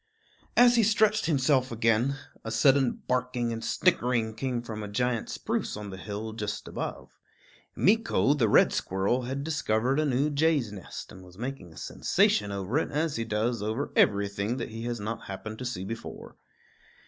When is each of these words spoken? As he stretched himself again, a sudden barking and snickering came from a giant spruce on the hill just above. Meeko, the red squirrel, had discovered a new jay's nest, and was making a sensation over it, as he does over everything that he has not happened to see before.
As 0.57 0.77
he 0.77 0.81
stretched 0.81 1.27
himself 1.27 1.71
again, 1.71 2.17
a 2.43 2.49
sudden 2.49 3.03
barking 3.07 3.53
and 3.53 3.63
snickering 3.63 4.33
came 4.33 4.63
from 4.63 4.81
a 4.81 4.87
giant 4.87 5.29
spruce 5.29 5.77
on 5.77 5.91
the 5.91 5.97
hill 5.97 6.33
just 6.33 6.67
above. 6.67 7.19
Meeko, 7.77 8.33
the 8.35 8.49
red 8.49 8.73
squirrel, 8.73 9.25
had 9.25 9.43
discovered 9.43 9.99
a 9.99 10.05
new 10.07 10.31
jay's 10.31 10.71
nest, 10.71 11.11
and 11.11 11.23
was 11.23 11.37
making 11.37 11.71
a 11.71 11.77
sensation 11.77 12.51
over 12.51 12.79
it, 12.79 12.89
as 12.89 13.17
he 13.17 13.23
does 13.25 13.61
over 13.61 13.93
everything 13.95 14.57
that 14.57 14.69
he 14.71 14.85
has 14.85 14.99
not 14.99 15.25
happened 15.25 15.59
to 15.59 15.65
see 15.65 15.85
before. 15.85 16.35